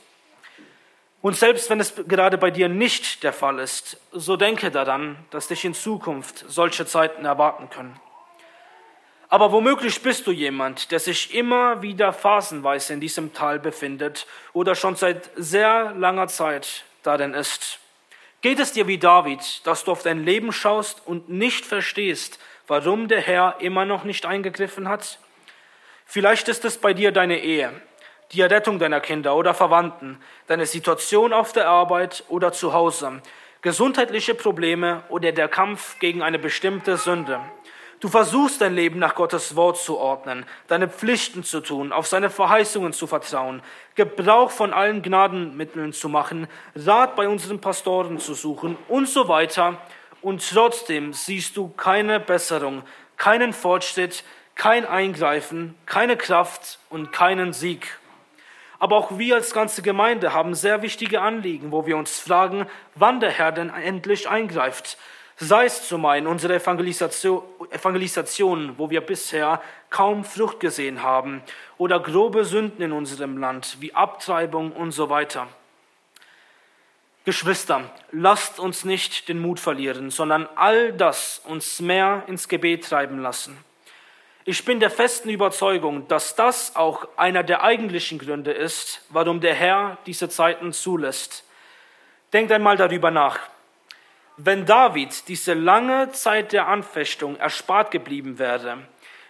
Und 1.23 1.35
selbst 1.35 1.71
wenn 1.71 1.79
es 1.79 1.95
gerade 2.07 2.37
bei 2.37 2.51
dir 2.51 2.69
nicht 2.69 3.23
der 3.23 3.33
Fall 3.33 3.57
ist, 3.57 3.99
so 4.11 4.37
denke 4.37 4.69
daran, 4.69 5.15
dass 5.31 5.47
dich 5.47 5.65
in 5.65 5.73
Zukunft 5.73 6.45
solche 6.47 6.85
Zeiten 6.85 7.25
erwarten 7.25 7.71
können. 7.71 7.99
Aber 9.29 9.51
womöglich 9.51 10.01
bist 10.01 10.25
du 10.25 10.31
jemand, 10.31 10.91
der 10.91 10.99
sich 10.99 11.33
immer 11.33 11.81
wieder 11.81 12.13
phasenweise 12.13 12.93
in 12.93 13.01
diesem 13.01 13.33
Tal 13.33 13.59
befindet 13.59 14.25
oder 14.53 14.73
schon 14.73 14.95
seit 14.95 15.29
sehr 15.35 15.93
langer 15.95 16.27
Zeit 16.27 16.85
darin 17.03 17.33
ist. 17.33 17.79
Geht 18.41 18.59
es 18.59 18.71
dir 18.71 18.87
wie 18.87 18.97
David, 18.97 19.65
dass 19.65 19.83
du 19.83 19.91
auf 19.91 20.03
dein 20.03 20.23
Leben 20.23 20.53
schaust 20.53 21.01
und 21.05 21.27
nicht 21.27 21.65
verstehst, 21.65 22.39
warum 22.67 23.09
der 23.09 23.19
Herr 23.19 23.57
immer 23.59 23.83
noch 23.83 24.05
nicht 24.05 24.25
eingegriffen 24.25 24.87
hat? 24.87 25.19
Vielleicht 26.05 26.47
ist 26.47 26.63
es 26.63 26.77
bei 26.77 26.93
dir 26.93 27.11
deine 27.11 27.39
Ehe, 27.39 27.81
die 28.31 28.39
Errettung 28.39 28.79
deiner 28.79 29.01
Kinder 29.01 29.35
oder 29.35 29.53
Verwandten, 29.53 30.21
deine 30.47 30.65
Situation 30.65 31.33
auf 31.33 31.51
der 31.51 31.67
Arbeit 31.67 32.23
oder 32.29 32.53
zu 32.53 32.71
Hause, 32.71 33.21
gesundheitliche 33.61 34.35
Probleme 34.35 35.03
oder 35.09 35.33
der 35.33 35.49
Kampf 35.49 35.99
gegen 35.99 36.21
eine 36.21 36.39
bestimmte 36.39 36.95
Sünde. 36.95 37.41
Du 37.99 38.09
versuchst 38.09 38.61
dein 38.61 38.75
Leben 38.75 38.99
nach 38.99 39.15
Gottes 39.15 39.55
Wort 39.55 39.79
zu 39.79 39.97
ordnen, 39.97 40.45
deine 40.67 40.87
Pflichten 40.87 41.43
zu 41.43 41.61
tun, 41.61 41.91
auf 41.91 42.05
seine 42.05 42.29
Verheißungen 42.29 42.93
zu 42.93 43.07
vertrauen, 43.07 43.63
Gebrauch 43.95 44.51
von 44.51 44.71
allen 44.71 45.01
Gnadenmitteln 45.01 45.93
zu 45.93 46.07
machen, 46.07 46.47
Rat 46.75 47.15
bei 47.15 47.27
unseren 47.27 47.59
Pastoren 47.59 48.19
zu 48.19 48.35
suchen 48.35 48.77
und 48.87 49.09
so 49.09 49.27
weiter. 49.27 49.81
Und 50.21 50.47
trotzdem 50.47 51.11
siehst 51.11 51.57
du 51.57 51.69
keine 51.69 52.19
Besserung, 52.19 52.83
keinen 53.17 53.51
Fortschritt, 53.51 54.23
kein 54.53 54.85
Eingreifen, 54.85 55.73
keine 55.87 56.17
Kraft 56.17 56.77
und 56.91 57.11
keinen 57.11 57.51
Sieg. 57.51 57.97
Aber 58.77 58.97
auch 58.97 59.17
wir 59.17 59.33
als 59.33 59.55
ganze 59.55 59.81
Gemeinde 59.81 60.33
haben 60.33 60.53
sehr 60.53 60.83
wichtige 60.83 61.21
Anliegen, 61.21 61.71
wo 61.71 61.87
wir 61.87 61.97
uns 61.97 62.19
fragen, 62.19 62.67
wann 62.93 63.19
der 63.21 63.31
Herr 63.31 63.51
denn 63.51 63.71
endlich 63.71 64.29
eingreift 64.29 64.99
sei 65.37 65.65
es 65.65 65.87
zumal 65.87 66.17
in 66.17 66.27
unserer 66.27 66.55
Evangelisation, 66.55 67.43
Evangelisation, 67.69 68.73
wo 68.77 68.89
wir 68.89 69.01
bisher 69.01 69.61
kaum 69.89 70.23
Frucht 70.23 70.59
gesehen 70.59 71.03
haben, 71.03 71.41
oder 71.77 71.99
grobe 71.99 72.43
Sünden 72.43 72.83
in 72.83 72.91
unserem 72.91 73.37
Land, 73.37 73.77
wie 73.79 73.93
Abtreibung 73.93 74.71
und 74.71 74.91
so 74.91 75.09
weiter. 75.09 75.47
Geschwister, 77.23 77.91
lasst 78.11 78.59
uns 78.59 78.85
nicht 78.85 79.27
den 79.27 79.39
Mut 79.39 79.59
verlieren, 79.59 80.11
sondern 80.11 80.47
all 80.55 80.93
das 80.93 81.41
uns 81.43 81.81
mehr 81.81 82.23
ins 82.27 82.47
Gebet 82.47 82.85
treiben 82.85 83.19
lassen. 83.19 83.57
Ich 84.45 84.63
bin 84.63 84.79
der 84.79 84.89
festen 84.89 85.29
Überzeugung, 85.29 86.07
dass 86.07 86.37
das 86.37 86.77
auch 86.77 87.05
einer 87.17 87.43
der 87.43 87.63
eigentlichen 87.63 88.17
Gründe 88.17 88.53
ist, 88.53 89.01
warum 89.09 89.41
der 89.41 89.53
Herr 89.53 89.97
diese 90.05 90.29
Zeiten 90.29 90.71
zulässt. 90.71 91.43
Denkt 92.31 92.53
einmal 92.53 92.77
darüber 92.77 93.11
nach. 93.11 93.41
Wenn 94.39 94.67
David 94.67 95.27
diese 95.29 95.55
lange 95.55 96.11
Zeit 96.11 96.53
der 96.53 96.67
Anfechtung 96.67 97.37
erspart 97.37 97.89
geblieben 97.89 98.37
wäre, 98.37 98.77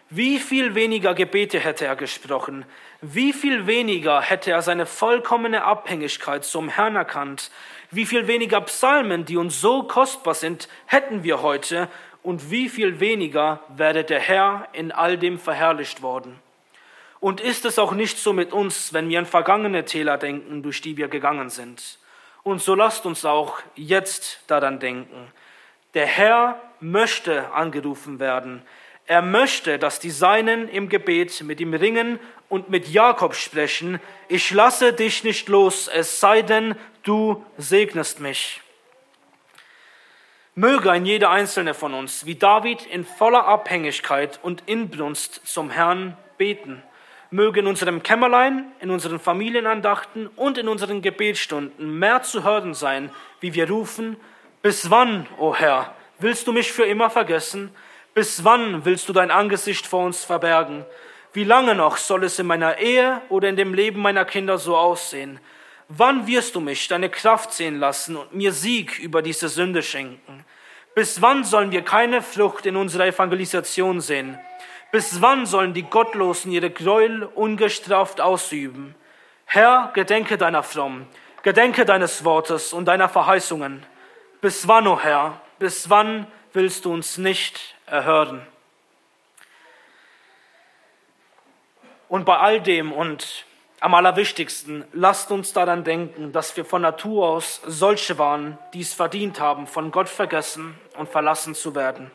wie 0.10 0.38
viel 0.38 0.76
weniger 0.76 1.16
Gebete 1.16 1.62
hätte 1.62 1.86
er 1.86 1.96
gesprochen, 1.96 2.66
wie 3.02 3.32
viel 3.32 3.68
weniger 3.68 4.22
hätte 4.22 4.52
er 4.52 4.62
seine 4.62 4.86
vollkommene 4.86 5.64
Abhängigkeit 5.64 6.44
zum 6.44 6.68
Herrn 6.68 6.98
erkannt, 6.98 7.52
wie 7.90 8.06
viel 8.06 8.28
weniger 8.28 8.60
Psalmen, 8.60 9.24
die 9.24 9.38
uns 9.38 9.62
so 9.62 9.84
kostbar 9.84 10.34
sind, 10.34 10.68
hätten 10.88 11.24
wir 11.24 11.42
heute 11.42 11.88
und 12.22 12.52
wie 12.52 12.68
viel 12.68 13.00
weniger 13.00 13.62
wäre 13.70 14.04
der 14.04 14.20
Herr 14.20 14.68
in 14.74 14.92
all 14.92 15.18
dem 15.18 15.40
verherrlicht 15.40 16.02
worden. 16.02 16.38
Und 17.22 17.40
ist 17.40 17.64
es 17.64 17.80
auch 17.80 17.94
nicht 17.94 18.18
so 18.18 18.34
mit 18.34 18.52
uns, 18.52 18.92
wenn 18.92 19.08
wir 19.08 19.20
an 19.20 19.26
vergangene 19.26 19.86
Täler 19.86 20.18
denken, 20.18 20.64
durch 20.64 20.82
die 20.82 20.98
wir 20.98 21.08
gegangen 21.08 21.50
sind? 21.50 21.98
Und 22.48 22.62
so 22.62 22.76
lasst 22.76 23.06
uns 23.06 23.26
auch 23.26 23.60
jetzt 23.76 24.40
daran 24.48 24.80
denken. 24.80 25.34
Der 25.96 26.06
Herr 26.06 26.62
möchte 26.80 27.52
angerufen 27.52 28.22
werden. 28.22 28.62
Er 29.06 29.22
möchte, 29.22 29.78
dass 29.78 30.00
die 30.00 30.12
Seinen 30.12 30.70
im 30.70 30.88
Gebet 30.88 31.44
mit 31.44 31.60
ihm 31.60 31.74
ringen 31.74 32.22
und 32.48 32.70
mit 32.70 32.88
Jakob 32.88 33.36
sprechen. 33.36 34.00
Ich 34.30 34.50
lasse 34.52 34.94
dich 34.94 35.26
nicht 35.26 35.50
los, 35.50 35.90
es 35.90 36.22
sei 36.22 36.42
denn, 36.42 36.78
du 37.04 37.46
segnest 37.58 38.22
mich. 38.22 38.62
Möge 40.56 40.90
ein 40.90 41.06
jeder 41.06 41.32
einzelne 41.32 41.74
von 41.74 41.94
uns, 41.94 42.26
wie 42.26 42.36
David, 42.36 42.86
in 42.86 43.04
voller 43.04 43.46
Abhängigkeit 43.46 44.40
und 44.42 44.64
Inbrunst 44.68 45.42
zum 45.46 45.70
Herrn 45.70 46.16
beten 46.38 46.82
möge 47.32 47.60
in 47.60 47.68
unserem 47.68 48.04
Kämmerlein, 48.04 48.72
in 48.80 48.90
unseren 48.90 49.20
Familienandachten 49.20 50.28
und 50.36 50.58
in 50.58 50.68
unseren 50.68 51.02
Gebetsstunden 51.02 52.00
mehr 52.00 52.24
zu 52.24 52.44
hören 52.44 52.74
sein, 52.74 53.10
wie 53.40 53.54
wir 53.54 53.70
rufen, 53.70 54.18
bis 54.62 54.90
wann, 54.90 55.28
o 55.38 55.50
oh 55.50 55.56
Herr, 55.56 55.96
willst 56.20 56.48
du 56.48 56.54
mich 56.54 56.72
für 56.72 56.86
immer 56.86 57.10
vergessen? 57.10 57.72
Bis 58.14 58.44
wann 58.44 58.86
willst 58.86 59.08
du 59.08 59.14
dein 59.14 59.32
Angesicht 59.32 59.86
vor 59.86 60.06
uns 60.06 60.24
verbergen? 60.24 60.86
Wie 61.34 61.44
lange 61.44 61.76
noch 61.76 61.98
soll 61.98 62.24
es 62.24 62.40
in 62.40 62.48
meiner 62.48 62.80
Ehe 62.80 63.22
oder 63.30 63.50
in 63.50 63.56
dem 63.56 63.74
Leben 63.74 64.02
meiner 64.02 64.26
Kinder 64.26 64.58
so 64.58 64.76
aussehen? 64.76 65.40
Wann 65.90 66.28
wirst 66.28 66.56
du 66.56 66.60
mich 66.60 66.88
deine 66.88 67.10
Kraft 67.10 67.54
sehen 67.54 67.80
lassen 67.80 68.18
und 68.18 68.34
mir 68.34 68.52
Sieg 68.52 69.00
über 69.00 69.22
diese 69.22 69.48
Sünde 69.48 69.84
schenken? 69.84 70.44
Bis 70.96 71.22
wann 71.22 71.44
sollen 71.44 71.72
wir 71.72 71.84
keine 71.84 72.24
Frucht 72.24 72.66
in 72.66 72.76
unserer 72.76 73.06
Evangelisation 73.06 74.02
sehen? 74.02 74.40
Bis 74.92 75.22
wann 75.22 75.46
sollen 75.46 75.74
die 75.74 75.84
Gottlosen 75.84 76.52
ihre 76.52 76.70
Gräuel 76.70 77.24
ungestraft 77.24 78.22
ausüben? 78.22 78.96
Herr, 79.46 79.92
gedenke 79.94 80.38
deiner 80.38 80.64
Fromm, 80.64 81.08
gedenke 81.44 81.86
deines 81.86 82.24
Wortes 82.24 82.74
und 82.74 82.86
deiner 82.86 83.10
Verheißungen. 83.10 83.86
Bis 84.42 84.68
wann, 84.68 84.88
o 84.88 84.94
oh 84.94 85.00
Herr, 85.00 85.42
bis 85.60 85.90
wann 85.90 86.28
willst 86.54 86.86
du 86.86 86.94
uns 86.94 87.18
nicht 87.18 87.76
erhören? 87.86 88.46
Und 92.10 92.26
bei 92.26 92.38
all 92.38 92.62
dem 92.62 92.94
und 92.94 93.46
am 93.80 93.94
allerwichtigsten, 93.94 94.86
lasst 94.94 95.32
uns 95.32 95.54
daran 95.54 95.84
denken, 95.84 96.32
dass 96.32 96.56
wir 96.58 96.66
von 96.66 96.82
Natur 96.82 97.28
aus 97.28 97.62
solche 97.66 98.18
waren, 98.18 98.58
die 98.74 98.82
es 98.82 98.94
verdient 98.94 99.40
haben, 99.40 99.68
von 99.68 99.92
Gott 99.92 100.10
vergessen 100.10 100.80
und 100.98 101.10
verlassen 101.10 101.54
zu 101.54 101.76
werden. 101.76 102.10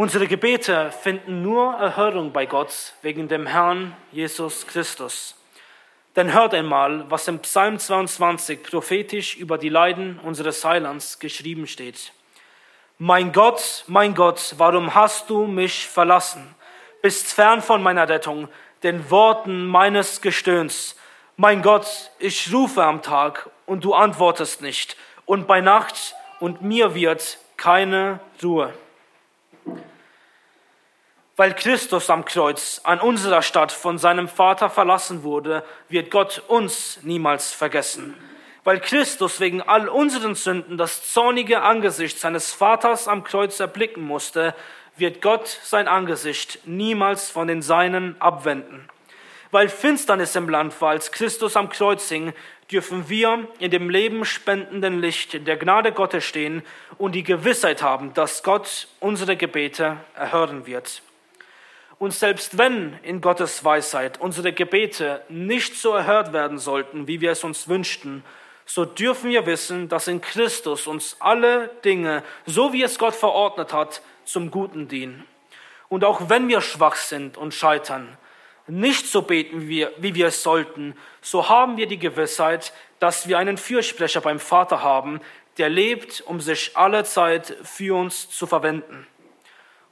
Unsere 0.00 0.28
Gebete 0.28 0.92
finden 0.92 1.42
nur 1.42 1.74
Erhörung 1.74 2.32
bei 2.32 2.46
Gott 2.46 2.92
wegen 3.02 3.26
dem 3.26 3.48
Herrn 3.48 3.96
Jesus 4.12 4.64
Christus. 4.64 5.34
Denn 6.14 6.32
hört 6.32 6.54
einmal, 6.54 7.10
was 7.10 7.26
im 7.26 7.40
Psalm 7.40 7.80
22 7.80 8.62
prophetisch 8.62 9.36
über 9.36 9.58
die 9.58 9.70
Leiden 9.70 10.20
unseres 10.22 10.64
Heilands 10.64 11.18
geschrieben 11.18 11.66
steht. 11.66 12.12
Mein 12.98 13.32
Gott, 13.32 13.82
mein 13.88 14.14
Gott, 14.14 14.54
warum 14.56 14.94
hast 14.94 15.30
du 15.30 15.46
mich 15.48 15.88
verlassen? 15.88 16.54
Bist 17.02 17.32
fern 17.32 17.60
von 17.60 17.82
meiner 17.82 18.08
Rettung, 18.08 18.46
den 18.84 19.10
Worten 19.10 19.66
meines 19.66 20.20
Gestöhns. 20.20 20.94
Mein 21.36 21.60
Gott, 21.60 22.12
ich 22.20 22.54
rufe 22.54 22.84
am 22.84 23.02
Tag 23.02 23.50
und 23.66 23.82
du 23.82 23.94
antwortest 23.94 24.62
nicht, 24.62 24.96
und 25.26 25.48
bei 25.48 25.60
Nacht 25.60 26.14
und 26.38 26.62
mir 26.62 26.94
wird 26.94 27.38
keine 27.56 28.20
Ruhe 28.40 28.72
weil 31.38 31.54
Christus 31.54 32.10
am 32.10 32.24
Kreuz 32.24 32.80
an 32.82 32.98
unserer 32.98 33.42
Stadt 33.42 33.70
von 33.70 33.96
seinem 33.96 34.26
Vater 34.26 34.68
verlassen 34.68 35.22
wurde, 35.22 35.62
wird 35.88 36.10
Gott 36.10 36.42
uns 36.48 36.98
niemals 37.04 37.52
vergessen. 37.52 38.16
Weil 38.64 38.80
Christus 38.80 39.38
wegen 39.38 39.62
all 39.62 39.88
unseren 39.88 40.34
Sünden 40.34 40.76
das 40.76 41.12
zornige 41.12 41.62
Angesicht 41.62 42.18
seines 42.18 42.52
Vaters 42.52 43.06
am 43.06 43.22
Kreuz 43.22 43.60
erblicken 43.60 44.02
musste, 44.02 44.52
wird 44.96 45.22
Gott 45.22 45.46
sein 45.46 45.86
Angesicht 45.86 46.58
niemals 46.66 47.30
von 47.30 47.46
den 47.46 47.62
Seinen 47.62 48.20
abwenden. 48.20 48.88
Weil 49.52 49.68
Finsternis 49.68 50.34
im 50.34 50.48
Land 50.48 50.78
war, 50.80 50.90
als 50.90 51.12
Christus 51.12 51.54
am 51.54 51.68
Kreuz 51.68 52.08
hing, 52.08 52.32
dürfen 52.72 53.08
wir 53.08 53.46
in 53.60 53.70
dem 53.70 53.90
lebenspendenden 53.90 55.00
Licht 55.00 55.46
der 55.46 55.56
Gnade 55.56 55.92
Gottes 55.92 56.24
stehen 56.24 56.64
und 56.98 57.12
die 57.12 57.22
Gewissheit 57.22 57.80
haben, 57.80 58.12
dass 58.12 58.42
Gott 58.42 58.88
unsere 58.98 59.36
Gebete 59.36 59.98
erhören 60.16 60.66
wird. 60.66 61.00
Und 61.98 62.12
selbst 62.12 62.58
wenn 62.58 62.98
in 63.02 63.20
Gottes 63.20 63.64
Weisheit 63.64 64.20
unsere 64.20 64.52
Gebete 64.52 65.22
nicht 65.28 65.74
so 65.74 65.92
erhört 65.92 66.32
werden 66.32 66.58
sollten, 66.58 67.08
wie 67.08 67.20
wir 67.20 67.32
es 67.32 67.42
uns 67.42 67.68
wünschten, 67.68 68.22
so 68.66 68.84
dürfen 68.84 69.30
wir 69.30 69.46
wissen, 69.46 69.88
dass 69.88 70.08
in 70.08 70.20
Christus 70.20 70.86
uns 70.86 71.16
alle 71.20 71.70
Dinge, 71.84 72.22
so 72.46 72.72
wie 72.72 72.82
es 72.82 72.98
Gott 72.98 73.14
verordnet 73.14 73.72
hat, 73.72 74.02
zum 74.24 74.50
Guten 74.50 74.88
dienen. 74.88 75.24
Und 75.88 76.04
auch 76.04 76.28
wenn 76.28 76.48
wir 76.48 76.60
schwach 76.60 76.96
sind 76.96 77.36
und 77.36 77.54
scheitern, 77.54 78.16
nicht 78.66 79.06
so 79.06 79.22
beten 79.22 79.68
wir, 79.68 79.92
wie 79.96 80.14
wir 80.14 80.26
es 80.26 80.42
sollten, 80.42 80.94
so 81.22 81.48
haben 81.48 81.78
wir 81.78 81.86
die 81.86 81.98
Gewissheit, 81.98 82.74
dass 83.00 83.26
wir 83.26 83.38
einen 83.38 83.56
Fürsprecher 83.56 84.20
beim 84.20 84.38
Vater 84.38 84.82
haben, 84.82 85.20
der 85.56 85.70
lebt, 85.70 86.20
um 86.20 86.40
sich 86.40 86.76
alle 86.76 87.04
Zeit 87.04 87.56
für 87.62 87.96
uns 87.96 88.28
zu 88.28 88.46
verwenden. 88.46 89.06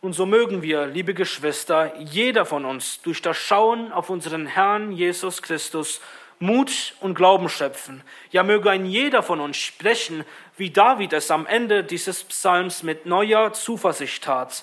Und 0.07 0.13
so 0.13 0.25
mögen 0.25 0.63
wir, 0.63 0.87
liebe 0.87 1.15
Geschwister, 1.15 1.93
jeder 1.99 2.47
von 2.47 2.65
uns 2.65 3.03
durch 3.03 3.23
das 3.23 3.37
Schauen 3.37 3.91
auf 3.91 4.09
unseren 4.09 4.47
Herrn 4.47 4.93
Jesus 4.93 5.43
Christus 5.43 6.01
Mut 6.39 6.95
und 7.01 7.17
Glauben 7.17 7.49
schöpfen. 7.49 8.05
Ja, 8.31 8.45
möge 8.45 8.71
ein 8.71 8.87
jeder 8.87 9.25
von 9.25 9.41
uns 9.41 9.57
sprechen, 9.57 10.25
wie 10.57 10.71
David 10.71 11.13
es 11.13 11.33
am 11.33 11.45
Ende 11.45 11.83
dieses 11.83 12.23
Psalms 12.23 12.85
mit 12.85 13.07
neuer 13.07 13.53
Zuversicht 13.53 14.23
tat. 14.23 14.63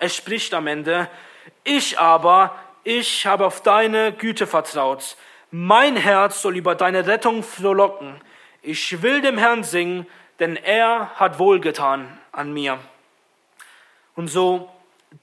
Er 0.00 0.08
spricht 0.08 0.54
am 0.54 0.66
Ende, 0.66 1.08
ich 1.62 2.00
aber, 2.00 2.56
ich 2.82 3.26
habe 3.26 3.46
auf 3.46 3.62
deine 3.62 4.10
Güte 4.10 4.48
vertraut. 4.48 5.16
Mein 5.52 5.94
Herz 5.94 6.42
soll 6.42 6.56
über 6.56 6.74
deine 6.74 7.06
Rettung 7.06 7.44
frohlocken. 7.44 8.20
Ich 8.60 9.02
will 9.02 9.20
dem 9.20 9.38
Herrn 9.38 9.62
singen, 9.62 10.08
denn 10.40 10.56
er 10.56 11.10
hat 11.14 11.38
wohlgetan 11.38 12.18
an 12.32 12.52
mir. 12.52 12.80
Und 14.16 14.26
so 14.26 14.68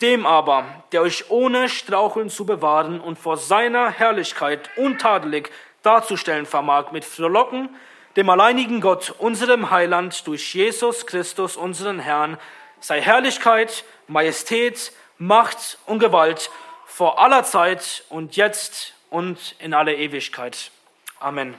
dem 0.01 0.25
aber, 0.25 0.65
der 0.91 1.01
euch 1.01 1.29
ohne 1.29 1.69
Straucheln 1.69 2.29
zu 2.29 2.45
bewahren 2.45 2.99
und 2.99 3.17
vor 3.17 3.37
seiner 3.37 3.89
Herrlichkeit 3.89 4.69
untadelig 4.75 5.51
darzustellen 5.81 6.45
vermag, 6.45 6.91
mit 6.91 7.05
Frohlocken, 7.05 7.69
dem 8.15 8.29
alleinigen 8.29 8.81
Gott, 8.81 9.13
unserem 9.17 9.71
Heiland, 9.71 10.27
durch 10.27 10.53
Jesus 10.53 11.05
Christus, 11.05 11.55
unseren 11.55 11.99
Herrn, 11.99 12.37
sei 12.79 13.01
Herrlichkeit, 13.01 13.85
Majestät, 14.07 14.91
Macht 15.17 15.77
und 15.85 15.99
Gewalt 15.99 16.51
vor 16.85 17.19
aller 17.19 17.43
Zeit 17.43 18.03
und 18.09 18.35
jetzt 18.35 18.93
und 19.09 19.55
in 19.59 19.73
alle 19.73 19.95
Ewigkeit. 19.95 20.71
Amen. 21.19 21.55